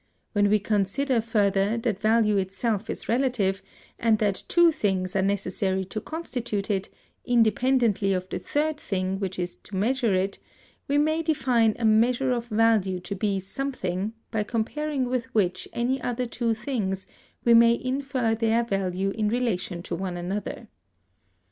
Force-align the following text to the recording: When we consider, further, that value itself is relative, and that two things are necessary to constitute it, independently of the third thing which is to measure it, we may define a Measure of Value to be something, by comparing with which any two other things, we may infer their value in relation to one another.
When 0.33 0.49
we 0.49 0.57
consider, 0.57 1.21
further, 1.21 1.77
that 1.77 2.01
value 2.01 2.37
itself 2.37 2.89
is 2.89 3.07
relative, 3.07 3.61
and 3.99 4.17
that 4.17 4.41
two 4.47 4.71
things 4.71 5.15
are 5.15 5.21
necessary 5.21 5.85
to 5.85 6.01
constitute 6.01 6.71
it, 6.71 6.89
independently 7.23 8.11
of 8.11 8.27
the 8.27 8.39
third 8.39 8.79
thing 8.79 9.19
which 9.19 9.37
is 9.37 9.57
to 9.57 9.75
measure 9.75 10.15
it, 10.15 10.39
we 10.87 10.97
may 10.97 11.21
define 11.21 11.75
a 11.77 11.85
Measure 11.85 12.31
of 12.31 12.47
Value 12.47 12.99
to 13.01 13.13
be 13.15 13.39
something, 13.39 14.13
by 14.31 14.41
comparing 14.41 15.05
with 15.05 15.25
which 15.35 15.67
any 15.71 15.99
two 15.99 16.03
other 16.03 16.25
things, 16.55 17.05
we 17.45 17.53
may 17.53 17.79
infer 17.79 18.33
their 18.33 18.63
value 18.63 19.11
in 19.11 19.29
relation 19.29 19.83
to 19.83 19.93
one 19.93 20.17
another. 20.17 20.67